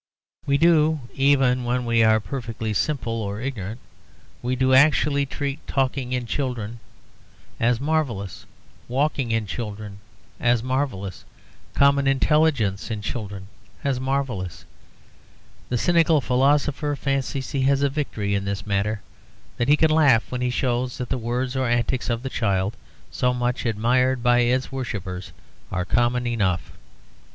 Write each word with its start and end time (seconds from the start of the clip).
We 0.47 0.57
do 0.57 1.01
(even 1.13 1.63
when 1.63 1.85
we 1.85 2.01
are 2.03 2.19
perfectly 2.19 2.73
simple 2.73 3.13
or 3.21 3.39
ignorant) 3.39 3.79
we 4.41 4.55
do 4.55 4.73
actually 4.73 5.27
treat 5.27 5.59
talking 5.67 6.11
in 6.11 6.25
children 6.25 6.79
as 7.59 7.79
marvellous, 7.79 8.47
walking 8.87 9.29
in 9.29 9.45
children 9.45 9.99
as 10.39 10.63
marvellous, 10.63 11.23
common 11.75 12.07
intelligence 12.07 12.89
in 12.89 13.03
children 13.03 13.45
as 13.83 13.99
marvellous. 13.99 14.65
The 15.69 15.77
cynical 15.77 16.19
philosopher 16.19 16.95
fancies 16.95 17.51
he 17.51 17.61
has 17.69 17.83
a 17.83 17.87
victory 17.91 18.33
in 18.33 18.43
this 18.43 18.65
matter 18.65 19.03
that 19.57 19.67
he 19.69 19.77
can 19.77 19.91
laugh 19.91 20.31
when 20.31 20.41
he 20.41 20.49
shows 20.49 20.97
that 20.97 21.09
the 21.09 21.19
words 21.19 21.55
or 21.55 21.67
antics 21.69 22.09
of 22.09 22.23
the 22.23 22.29
child, 22.31 22.75
so 23.11 23.35
much 23.35 23.67
admired 23.67 24.23
by 24.23 24.39
its 24.39 24.71
worshippers, 24.71 25.31
are 25.71 25.85
common 25.85 26.25
enough. 26.25 26.71